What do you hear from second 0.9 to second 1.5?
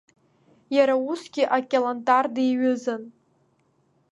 усгьы